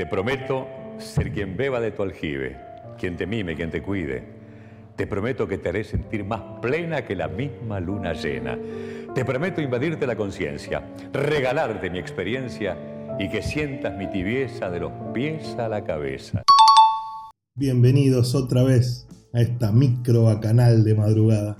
Te 0.00 0.06
prometo 0.06 0.66
ser 0.98 1.30
quien 1.30 1.58
beba 1.58 1.78
de 1.78 1.90
tu 1.90 2.02
aljibe, 2.02 2.56
quien 2.98 3.18
te 3.18 3.26
mime, 3.26 3.54
quien 3.54 3.70
te 3.70 3.82
cuide. 3.82 4.24
Te 4.96 5.06
prometo 5.06 5.46
que 5.46 5.58
te 5.58 5.68
haré 5.68 5.84
sentir 5.84 6.24
más 6.24 6.40
plena 6.62 7.04
que 7.04 7.14
la 7.14 7.28
misma 7.28 7.80
luna 7.80 8.14
llena. 8.14 8.58
Te 9.14 9.26
prometo 9.26 9.60
invadirte 9.60 10.06
la 10.06 10.16
conciencia, 10.16 10.88
regalarte 11.12 11.90
mi 11.90 11.98
experiencia 11.98 12.78
y 13.18 13.28
que 13.28 13.42
sientas 13.42 13.94
mi 13.98 14.08
tibieza 14.10 14.70
de 14.70 14.80
los 14.80 14.92
pies 15.12 15.54
a 15.58 15.68
la 15.68 15.84
cabeza. 15.84 16.44
Bienvenidos 17.54 18.34
otra 18.34 18.62
vez 18.62 19.06
a 19.34 19.42
esta 19.42 19.70
micro 19.70 20.24
bacanal 20.24 20.82
de 20.82 20.94
madrugada. 20.94 21.58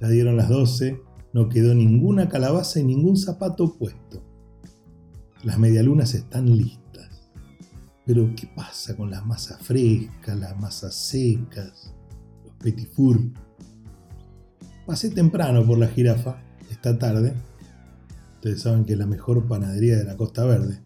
Ya 0.00 0.08
dieron 0.08 0.38
las 0.38 0.48
12, 0.48 0.98
no 1.34 1.50
quedó 1.50 1.74
ninguna 1.74 2.30
calabaza 2.30 2.80
y 2.80 2.84
ningún 2.84 3.18
zapato 3.18 3.76
puesto. 3.76 4.22
Las 5.44 5.58
medialunas 5.58 6.14
están 6.14 6.56
listas. 6.56 6.89
Pero 8.12 8.28
¿qué 8.34 8.48
pasa 8.48 8.96
con 8.96 9.08
las 9.08 9.24
masas 9.24 9.62
frescas, 9.62 10.36
las 10.36 10.58
masas 10.58 10.96
secas, 10.96 11.94
los 12.44 12.52
petit 12.56 12.92
four? 12.92 13.20
Pasé 14.84 15.10
temprano 15.10 15.64
por 15.64 15.78
la 15.78 15.86
jirafa, 15.86 16.42
esta 16.72 16.98
tarde. 16.98 17.34
Ustedes 18.34 18.62
saben 18.62 18.84
que 18.84 18.94
es 18.94 18.98
la 18.98 19.06
mejor 19.06 19.46
panadería 19.46 19.96
de 19.96 20.02
la 20.02 20.16
Costa 20.16 20.44
Verde. 20.44 20.82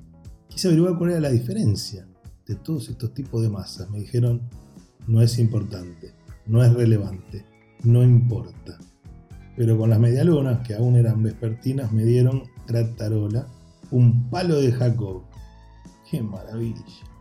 Quise 0.48 0.68
averiguar 0.68 0.98
cuál 0.98 1.12
era 1.12 1.20
la 1.20 1.30
diferencia 1.30 2.06
de 2.44 2.56
todos 2.56 2.90
estos 2.90 3.14
tipos 3.14 3.40
de 3.40 3.48
masas. 3.48 3.88
Me 3.88 4.00
dijeron, 4.00 4.42
no 5.06 5.22
es 5.22 5.38
importante, 5.38 6.12
no 6.44 6.62
es 6.62 6.74
relevante, 6.74 7.46
no 7.84 8.02
importa. 8.02 8.78
Pero 9.56 9.78
con 9.78 9.88
las 9.88 9.98
medialunas, 9.98 10.60
que 10.66 10.74
aún 10.74 10.96
eran 10.96 11.22
vespertinas, 11.22 11.90
me 11.90 12.04
dieron 12.04 12.42
gratarola, 12.66 13.46
un 13.90 14.28
palo 14.28 14.60
de 14.60 14.72
Jacob. 14.72 15.22
¡Qué 16.10 16.22
maravilla! 16.22 17.13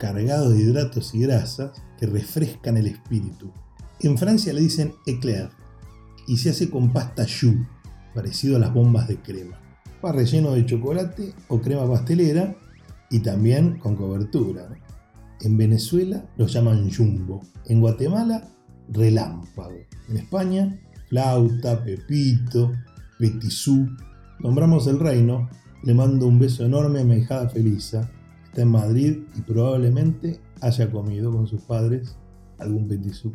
Cargado 0.00 0.48
de 0.48 0.62
hidratos 0.62 1.14
y 1.14 1.20
grasas 1.20 1.72
que 1.98 2.06
refrescan 2.06 2.78
el 2.78 2.86
espíritu. 2.86 3.52
En 4.00 4.16
Francia 4.16 4.50
le 4.54 4.62
dicen 4.62 4.94
éclair 5.04 5.50
y 6.26 6.38
se 6.38 6.48
hace 6.48 6.70
con 6.70 6.90
pasta 6.90 7.26
choux, 7.26 7.66
parecido 8.14 8.56
a 8.56 8.60
las 8.60 8.72
bombas 8.72 9.08
de 9.08 9.20
crema. 9.20 9.60
Va 10.02 10.12
relleno 10.12 10.52
de 10.52 10.64
chocolate 10.64 11.34
o 11.48 11.60
crema 11.60 11.86
pastelera 11.86 12.56
y 13.10 13.20
también 13.20 13.78
con 13.78 13.94
cobertura. 13.94 14.70
En 15.42 15.58
Venezuela 15.58 16.24
lo 16.38 16.46
llaman 16.46 16.90
jumbo. 16.90 17.42
En 17.66 17.82
Guatemala, 17.82 18.48
relámpago. 18.88 19.80
En 20.08 20.16
España, 20.16 20.80
flauta, 21.10 21.84
pepito, 21.84 22.72
petisú. 23.18 23.86
Nombramos 24.38 24.86
el 24.86 24.98
reino. 24.98 25.50
Le 25.82 25.92
mando 25.92 26.26
un 26.26 26.38
beso 26.38 26.64
enorme 26.64 27.00
a 27.00 27.04
mi 27.04 27.16
hijada 27.16 27.50
Felisa. 27.50 28.10
Está 28.50 28.62
en 28.62 28.68
Madrid 28.68 29.18
y 29.38 29.42
probablemente 29.42 30.40
haya 30.60 30.90
comido 30.90 31.30
con 31.30 31.46
sus 31.46 31.62
padres 31.62 32.16
algún 32.58 32.88
petisú. 32.88 33.32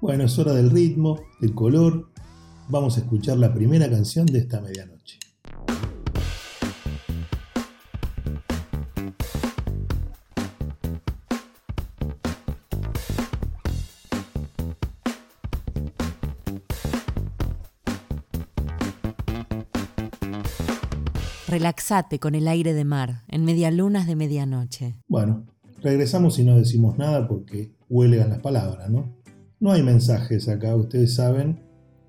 Bueno, 0.00 0.22
es 0.22 0.38
hora 0.38 0.52
del 0.52 0.70
ritmo, 0.70 1.18
del 1.40 1.54
color. 1.54 2.08
Vamos 2.68 2.96
a 2.96 3.00
escuchar 3.00 3.36
la 3.36 3.52
primera 3.52 3.90
canción 3.90 4.26
de 4.26 4.38
esta 4.38 4.60
medianoche. 4.60 5.18
Relaxate 21.46 22.18
con 22.18 22.34
el 22.34 22.48
aire 22.48 22.72
de 22.72 22.84
mar 22.84 23.22
en 23.28 23.44
medialunas 23.44 24.06
de 24.06 24.16
medianoche. 24.16 24.94
Bueno, 25.06 25.44
regresamos 25.82 26.38
y 26.38 26.44
no 26.44 26.56
decimos 26.56 26.96
nada 26.96 27.28
porque 27.28 27.70
huelgan 27.90 28.30
las 28.30 28.38
palabras, 28.38 28.88
¿no? 28.88 29.14
No 29.60 29.72
hay 29.72 29.82
mensajes 29.82 30.48
acá, 30.48 30.74
ustedes 30.74 31.14
saben 31.14 31.60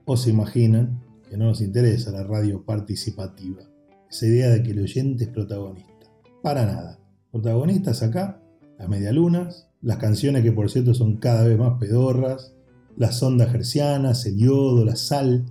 o 0.06 0.16
se 0.16 0.30
imaginan 0.30 1.02
que 1.30 1.36
no 1.36 1.46
nos 1.46 1.60
interesa 1.60 2.12
la 2.12 2.24
radio 2.24 2.64
participativa. 2.64 3.62
Esa 4.10 4.26
idea 4.26 4.50
de 4.50 4.64
que 4.64 4.72
el 4.72 4.80
oyente 4.80 5.26
es 5.26 5.30
protagonista. 5.30 6.08
Para 6.42 6.66
nada. 6.66 7.00
Protagonistas 7.32 8.04
acá, 8.04 8.42
las 8.80 8.88
medialunas, 8.88 9.68
las 9.82 9.98
canciones 9.98 10.44
que 10.44 10.54
por 10.54 10.72
cierto 10.72 10.94
son 10.94 11.18
cada 11.18 11.46
vez 11.46 11.58
más 11.58 11.78
pedorras, 11.78 12.54
las 12.96 13.22
ondas 13.22 13.52
gercianas, 13.52 14.26
el 14.26 14.38
yodo, 14.38 14.86
la 14.86 14.96
sal. 14.96 15.46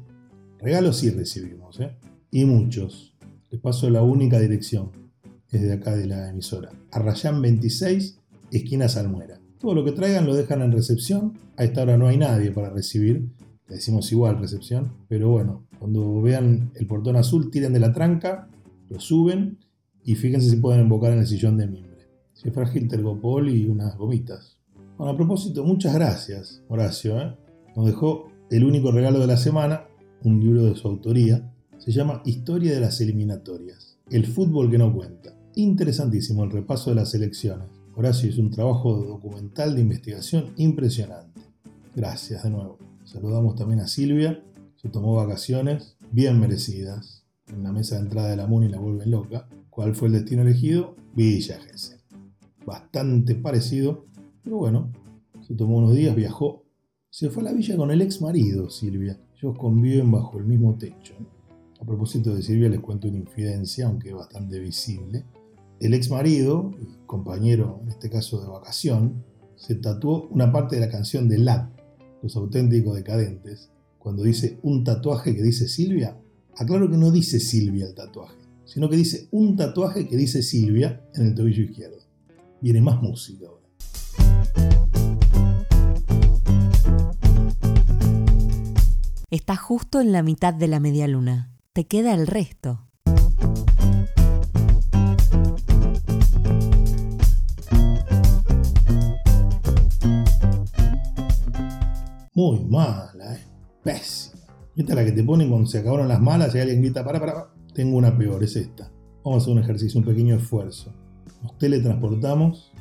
Regalos 0.59 0.97
sí 0.97 1.11
recibimos, 1.11 1.79
¿eh? 1.81 1.95
Y 2.31 2.47
muchos. 2.47 3.14
Les 3.55 3.61
paso 3.61 3.89
la 3.89 4.03
única 4.03 4.41
dirección 4.41 4.91
desde 5.53 5.75
acá 5.75 5.95
de 5.95 6.07
la 6.09 6.29
emisora. 6.29 6.73
Arrayán 6.91 7.41
26, 7.41 8.19
esquina 8.51 8.89
Salmuera. 8.89 9.39
Todo 9.61 9.77
lo 9.77 9.85
que 9.85 9.93
traigan 9.93 10.27
lo 10.27 10.35
dejan 10.35 10.61
en 10.63 10.73
recepción. 10.73 11.39
A 11.57 11.63
esta 11.63 11.83
hora 11.83 11.97
no 11.97 12.09
hay 12.09 12.17
nadie 12.17 12.51
para 12.51 12.71
recibir. 12.71 13.29
Le 13.69 13.77
decimos 13.77 14.11
igual 14.11 14.41
recepción. 14.41 14.95
Pero 15.07 15.29
bueno, 15.29 15.69
cuando 15.79 16.21
vean 16.21 16.73
el 16.75 16.89
portón 16.89 17.15
azul, 17.15 17.53
tiren 17.53 17.73
de 17.73 17.79
la 17.79 17.93
tranca, 17.93 18.49
lo 18.91 18.99
suben 18.99 19.61
y 20.03 20.17
fíjense 20.17 20.51
si 20.51 20.57
pueden 20.57 20.81
invocar 20.81 21.13
en 21.13 21.21
el 21.21 21.27
sillón 21.29 21.57
de 21.57 21.69
mimbre. 21.69 22.09
Si 22.33 22.49
es 22.49 22.55
frágil, 22.55 22.89
tergopol 22.89 23.51
y 23.51 23.67
unas 23.67 23.97
gomitas. 23.97 24.59
Bueno, 24.99 25.13
a 25.13 25.17
propósito, 25.17 25.63
muchas 25.63 25.95
gracias, 25.95 26.61
Horacio. 26.67 27.21
¿eh? 27.21 27.37
Nos 27.77 27.87
dejó 27.87 28.33
el 28.51 28.65
único 28.65 28.91
regalo 28.91 29.21
de 29.21 29.29
la 29.29 29.37
semana, 29.37 29.85
un 30.25 30.41
libro 30.41 30.65
de 30.65 30.75
su 30.75 30.89
autoría, 30.89 31.54
se 31.85 31.93
llama 31.93 32.23
Historia 32.25 32.73
de 32.73 32.81
las 32.81 32.99
eliminatorias. 33.03 33.99
El 34.09 34.25
fútbol 34.25 34.71
que 34.71 34.79
no 34.79 34.91
cuenta. 34.91 35.37
Interesantísimo 35.55 36.43
el 36.43 36.51
repaso 36.51 36.89
de 36.89 36.97
las 36.97 37.15
elecciones. 37.15 37.69
Horacio 37.95 38.31
es 38.31 38.39
un 38.39 38.51
trabajo 38.51 38.97
documental 39.05 39.75
de 39.75 39.83
investigación 39.83 40.55
impresionante. 40.57 41.43
Gracias 41.95 42.43
de 42.43 42.49
nuevo. 42.49 42.79
Saludamos 43.05 43.55
también 43.57 43.81
a 43.81 43.87
Silvia, 43.87 44.43
se 44.77 44.89
tomó 44.89 45.15
vacaciones 45.15 45.99
bien 46.11 46.41
merecidas. 46.41 47.27
En 47.49 47.63
la 47.63 47.71
mesa 47.71 47.97
de 47.97 48.05
entrada 48.05 48.31
de 48.31 48.37
la 48.37 48.47
MUNI 48.47 48.69
la 48.69 48.79
vuelven 48.79 49.11
loca. 49.11 49.47
¿Cuál 49.69 49.95
fue 49.95 50.09
el 50.09 50.15
destino 50.15 50.41
elegido? 50.41 50.97
Villa 51.15 51.61
Gesell. 51.61 52.01
Bastante 52.65 53.35
parecido, 53.35 54.07
pero 54.43 54.57
bueno, 54.57 54.91
se 55.47 55.55
tomó 55.55 55.77
unos 55.77 55.95
días, 55.95 56.17
viajó. 56.17 56.65
Se 57.11 57.29
fue 57.29 57.43
a 57.43 57.45
la 57.45 57.53
villa 57.53 57.77
con 57.77 57.91
el 57.91 58.01
ex 58.01 58.23
marido, 58.23 58.71
Silvia. 58.71 59.21
Ellos 59.37 59.59
conviven 59.59 60.11
bajo 60.11 60.39
el 60.39 60.47
mismo 60.47 60.79
techo. 60.79 61.15
A 61.85 61.87
propósito 61.87 62.35
de 62.35 62.41
Silvia 62.41 62.71
les 62.71 62.81
cuento 62.81 63.09
una 63.09 63.19
infidencia, 63.19 63.87
aunque 63.87 64.15
bastante 64.15 64.59
visible. 64.59 65.27
El 65.81 65.93
ex 65.93 66.09
marido, 66.09 66.73
compañero 67.05 67.81
en 67.83 67.91
este 67.91 68.09
caso 68.09 68.41
de 68.41 68.49
vacación, 68.49 69.23
se 69.55 69.75
tatuó 69.75 70.29
una 70.29 70.51
parte 70.51 70.77
de 70.77 70.81
la 70.81 70.91
canción 70.91 71.29
de 71.29 71.37
Lab, 71.37 71.69
Los 72.23 72.37
auténticos 72.37 72.97
decadentes. 72.97 73.71
Cuando 73.99 74.23
dice 74.23 74.59
un 74.63 74.83
tatuaje 74.83 75.37
que 75.37 75.43
dice 75.43 75.69
Silvia, 75.69 76.19
aclaro 76.57 76.91
que 76.91 76.97
no 76.97 77.11
dice 77.11 77.39
Silvia 77.39 77.85
el 77.85 77.95
tatuaje, 77.95 78.39
sino 78.65 78.89
que 78.89 78.97
dice 78.97 79.29
un 79.31 79.55
tatuaje 79.55 80.09
que 80.09 80.17
dice 80.17 80.43
Silvia 80.43 81.07
en 81.13 81.27
el 81.27 81.35
tobillo 81.35 81.65
izquierdo. 81.65 81.99
Viene 82.63 82.81
más 82.81 83.03
música 83.03 83.47
ahora. 83.47 83.67
Está 89.31 89.57
justo 89.57 90.01
en 90.01 90.13
la 90.13 90.23
mitad 90.23 90.55
de 90.55 90.69
la 90.69 90.81
media 90.81 91.07
luna 91.07 91.54
te 91.75 91.89
queda 91.89 92.15
el 92.15 92.29
resto. 92.29 92.87
Muy 102.33 102.61
mala, 102.67 103.35
eh. 103.35 103.41
Pésima. 103.83 104.41
Esta 104.77 104.93
es 104.93 104.97
la 104.97 105.05
que 105.05 105.11
te 105.11 105.25
ponen 105.25 105.49
cuando 105.51 105.67
se 105.67 105.79
acabaron 105.79 106.07
las 106.07 106.21
malas 106.21 106.55
y 106.55 106.61
alguien 106.61 106.81
grita, 106.81 107.05
para, 107.05 107.19
para, 107.19 107.49
Tengo 107.75 107.97
una 107.97 108.17
peor, 108.17 108.45
es 108.45 108.55
esta. 108.55 108.93
Vamos 109.25 109.41
a 109.41 109.43
hacer 109.43 109.53
un 109.55 109.59
ejercicio, 109.59 109.99
un 109.99 110.07
pequeño 110.07 110.37
esfuerzo. 110.37 110.93
Nos 111.43 111.59
teletransportamos 111.59 112.73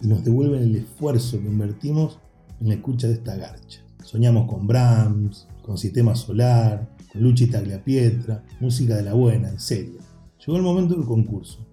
y 0.00 0.06
nos 0.06 0.22
devuelven 0.22 0.62
el 0.62 0.76
esfuerzo 0.76 1.40
que 1.40 1.48
invertimos 1.48 2.20
en 2.60 2.68
la 2.68 2.74
escucha 2.74 3.08
de 3.08 3.14
esta 3.14 3.34
garcha. 3.34 3.80
Soñamos 4.04 4.48
con 4.48 4.68
Brahms, 4.68 5.48
con 5.62 5.76
Sistema 5.78 6.14
Solar, 6.14 6.95
Luchi 7.20 7.46
Tagliapietra, 7.46 8.44
música 8.60 8.96
de 8.96 9.02
la 9.02 9.14
buena, 9.14 9.48
en 9.48 9.60
serio. 9.60 9.98
Llegó 10.38 10.56
el 10.56 10.62
momento 10.62 10.94
del 10.94 11.04
concurso. 11.04 11.66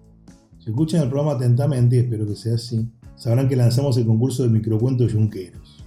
Si 0.58 0.70
escuchan 0.70 1.02
el 1.02 1.08
programa 1.08 1.32
atentamente, 1.32 1.96
y 1.96 1.98
espero 2.00 2.26
que 2.26 2.34
sea 2.34 2.54
así, 2.54 2.88
sabrán 3.16 3.48
que 3.48 3.56
lanzamos 3.56 3.96
el 3.98 4.06
concurso 4.06 4.42
de 4.42 4.48
microcuentos 4.48 5.12
yunqueros. 5.12 5.84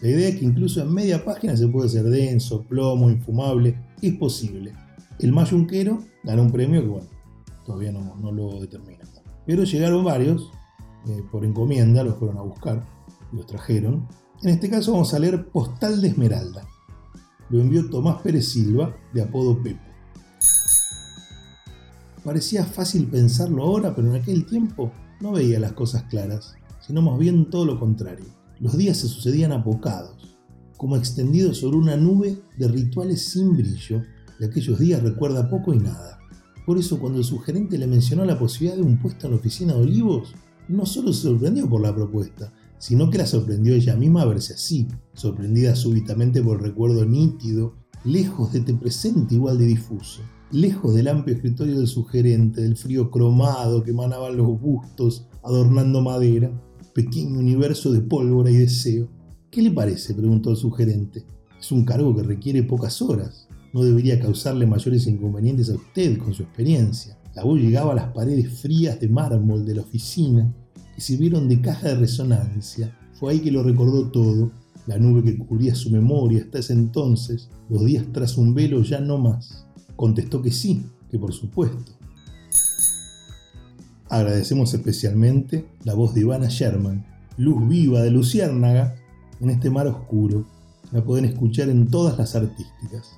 La 0.00 0.10
idea 0.10 0.28
es 0.28 0.36
que 0.36 0.44
incluso 0.44 0.80
en 0.80 0.92
media 0.92 1.24
página 1.24 1.56
se 1.56 1.66
puede 1.66 1.88
ser 1.88 2.04
denso, 2.04 2.62
plomo, 2.62 3.10
infumable, 3.10 3.76
es 4.00 4.14
posible. 4.14 4.72
El 5.18 5.32
más 5.32 5.50
yunquero 5.50 5.98
gana 6.22 6.42
un 6.42 6.52
premio 6.52 6.82
que, 6.82 6.88
bueno, 6.88 7.08
todavía 7.66 7.90
no, 7.90 8.32
lo 8.32 8.60
determinamos. 8.60 9.08
Pero 9.44 9.64
llegaron 9.64 10.04
varios, 10.04 10.52
eh, 11.08 11.22
por 11.32 11.44
encomienda, 11.44 12.04
los 12.04 12.16
fueron 12.16 12.38
a 12.38 12.42
buscar, 12.42 12.86
los 13.32 13.46
trajeron. 13.46 14.06
En 14.42 14.50
este 14.50 14.70
caso 14.70 14.92
vamos 14.92 15.12
a 15.14 15.18
leer 15.18 15.48
Postal 15.48 16.00
de 16.00 16.08
Esmeralda, 16.08 16.64
lo 17.50 17.60
envió 17.60 17.88
Tomás 17.88 18.20
Pérez 18.22 18.48
Silva, 18.48 18.94
de 19.12 19.22
apodo 19.22 19.62
Pepo. 19.62 19.80
Parecía 22.24 22.64
fácil 22.64 23.06
pensarlo 23.06 23.62
ahora, 23.62 23.94
pero 23.94 24.08
en 24.08 24.20
aquel 24.20 24.44
tiempo 24.44 24.92
no 25.20 25.32
veía 25.32 25.58
las 25.58 25.72
cosas 25.72 26.04
claras, 26.04 26.54
sino 26.80 27.00
más 27.00 27.18
bien 27.18 27.48
todo 27.48 27.64
lo 27.64 27.78
contrario. 27.78 28.26
Los 28.60 28.76
días 28.76 28.98
se 28.98 29.08
sucedían 29.08 29.52
apocados, 29.52 30.36
como 30.76 30.96
extendidos 30.96 31.58
sobre 31.58 31.76
una 31.76 31.96
nube 31.96 32.40
de 32.56 32.68
rituales 32.68 33.30
sin 33.30 33.56
brillo. 33.56 34.02
De 34.38 34.46
aquellos 34.46 34.78
días 34.78 35.02
recuerda 35.02 35.48
poco 35.48 35.72
y 35.74 35.78
nada. 35.78 36.18
Por 36.66 36.78
eso 36.78 36.98
cuando 36.98 37.22
su 37.22 37.38
gerente 37.38 37.78
le 37.78 37.86
mencionó 37.86 38.24
la 38.24 38.38
posibilidad 38.38 38.76
de 38.76 38.82
un 38.82 38.98
puesto 38.98 39.26
en 39.26 39.32
la 39.32 39.38
oficina 39.38 39.74
de 39.74 39.80
Olivos, 39.80 40.34
no 40.68 40.84
solo 40.84 41.12
se 41.12 41.22
sorprendió 41.22 41.68
por 41.68 41.80
la 41.80 41.94
propuesta, 41.94 42.52
sino 42.78 43.10
que 43.10 43.18
la 43.18 43.26
sorprendió 43.26 43.74
ella 43.74 43.96
misma 43.96 44.22
a 44.22 44.26
verse 44.26 44.54
así, 44.54 44.86
sorprendida 45.14 45.74
súbitamente 45.74 46.42
por 46.42 46.58
el 46.58 46.64
recuerdo 46.64 47.04
nítido, 47.04 47.74
lejos 48.04 48.52
de 48.52 48.60
este 48.60 48.74
presente 48.74 49.34
igual 49.34 49.58
de 49.58 49.66
difuso, 49.66 50.22
lejos 50.50 50.94
del 50.94 51.08
amplio 51.08 51.36
escritorio 51.36 51.78
del 51.78 51.88
sugerente, 51.88 52.62
del 52.62 52.76
frío 52.76 53.10
cromado 53.10 53.82
que 53.82 53.90
emanaban 53.90 54.36
los 54.36 54.60
bustos 54.60 55.26
adornando 55.42 56.00
madera, 56.00 56.50
pequeño 56.94 57.38
universo 57.38 57.92
de 57.92 58.00
pólvora 58.00 58.50
y 58.50 58.56
deseo. 58.56 59.08
¿Qué 59.50 59.62
le 59.62 59.70
parece? 59.70 60.14
preguntó 60.14 60.50
el 60.50 60.56
sugerente. 60.56 61.24
Es 61.58 61.72
un 61.72 61.84
cargo 61.84 62.14
que 62.14 62.22
requiere 62.22 62.62
pocas 62.62 63.02
horas. 63.02 63.48
No 63.72 63.82
debería 63.82 64.20
causarle 64.20 64.66
mayores 64.66 65.06
inconvenientes 65.06 65.70
a 65.70 65.74
usted 65.74 66.18
con 66.18 66.32
su 66.32 66.42
experiencia. 66.42 67.18
La 67.34 67.44
voz 67.44 67.60
llegaba 67.60 67.92
a 67.92 67.96
las 67.96 68.12
paredes 68.12 68.60
frías 68.60 68.98
de 69.00 69.08
mármol 69.08 69.64
de 69.64 69.74
la 69.74 69.82
oficina 69.82 70.52
que 70.98 71.02
sirvieron 71.02 71.48
de 71.48 71.60
caja 71.60 71.90
de 71.90 71.94
resonancia. 71.94 72.92
Fue 73.12 73.30
ahí 73.30 73.38
que 73.38 73.52
lo 73.52 73.62
recordó 73.62 74.10
todo, 74.10 74.50
la 74.88 74.98
nube 74.98 75.22
que 75.22 75.38
cubría 75.38 75.76
su 75.76 75.92
memoria 75.92 76.42
hasta 76.42 76.58
ese 76.58 76.72
entonces, 76.72 77.48
los 77.68 77.84
días 77.84 78.04
tras 78.12 78.36
un 78.36 78.52
velo 78.52 78.82
ya 78.82 78.98
no 78.98 79.16
más. 79.16 79.64
Contestó 79.94 80.42
que 80.42 80.50
sí, 80.50 80.86
que 81.08 81.16
por 81.16 81.32
supuesto. 81.32 81.92
Agradecemos 84.08 84.74
especialmente 84.74 85.68
la 85.84 85.94
voz 85.94 86.14
de 86.14 86.22
Ivana 86.22 86.48
Sherman, 86.48 87.06
luz 87.36 87.68
viva 87.68 88.02
de 88.02 88.10
Luciérnaga 88.10 88.96
en 89.40 89.50
este 89.50 89.70
mar 89.70 89.86
oscuro. 89.86 90.48
La 90.90 91.04
pueden 91.04 91.26
escuchar 91.26 91.68
en 91.68 91.86
todas 91.86 92.18
las 92.18 92.34
artísticas. 92.34 93.12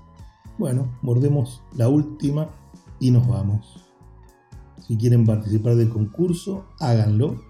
Bueno, 0.59 0.99
mordemos 1.01 1.63
la 1.79 1.89
última 1.89 2.51
y 3.01 3.11
nos 3.11 3.27
vamos. 3.27 3.83
Si 4.87 4.99
quieren 4.99 5.25
participar 5.25 5.77
del 5.77 5.89
concurso, 5.89 6.67
háganlo. 6.79 7.49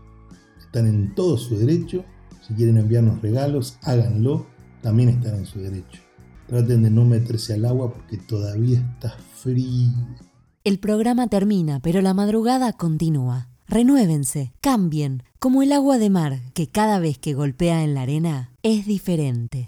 Están 0.70 0.86
en 0.86 1.16
todo 1.16 1.36
su 1.36 1.58
derecho. 1.58 2.04
Si 2.46 2.54
quieren 2.54 2.78
enviarnos 2.78 3.20
regalos, 3.20 3.76
háganlo. 3.82 4.46
También 4.82 5.08
están 5.08 5.34
en 5.34 5.44
su 5.44 5.58
derecho. 5.58 6.00
Traten 6.46 6.84
de 6.84 6.90
no 6.90 7.04
meterse 7.04 7.54
al 7.54 7.64
agua 7.64 7.92
porque 7.92 8.18
todavía 8.18 8.78
está 8.78 9.16
frío. 9.34 9.90
El 10.62 10.78
programa 10.78 11.26
termina, 11.26 11.80
pero 11.80 12.02
la 12.02 12.14
madrugada 12.14 12.72
continúa. 12.72 13.48
Renuévense, 13.66 14.52
cambien, 14.60 15.24
como 15.40 15.64
el 15.64 15.72
agua 15.72 15.98
de 15.98 16.08
mar 16.08 16.38
que 16.54 16.68
cada 16.68 17.00
vez 17.00 17.18
que 17.18 17.34
golpea 17.34 17.82
en 17.82 17.94
la 17.94 18.02
arena 18.02 18.52
es 18.62 18.86
diferente. 18.86 19.58